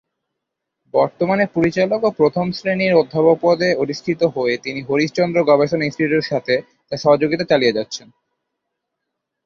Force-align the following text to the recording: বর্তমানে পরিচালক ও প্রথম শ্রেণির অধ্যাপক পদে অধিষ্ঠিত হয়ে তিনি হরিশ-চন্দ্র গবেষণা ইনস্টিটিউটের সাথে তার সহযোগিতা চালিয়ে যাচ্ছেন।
বর্তমানে 0.93 1.45
পরিচালক 1.55 2.01
ও 2.03 2.09
প্রথম 2.11 2.45
শ্রেণির 2.51 2.93
অধ্যাপক 2.93 3.37
পদে 3.41 3.69
অধিষ্ঠিত 3.75 4.21
হয়ে 4.35 4.55
তিনি 4.57 4.79
হরিশ-চন্দ্র 4.81 5.37
গবেষণা 5.43 5.83
ইনস্টিটিউটের 5.85 6.29
সাথে 6.31 6.53
তার 6.87 7.01
সহযোগিতা 7.03 7.45
চালিয়ে 7.45 7.75
যাচ্ছেন। 7.77 8.07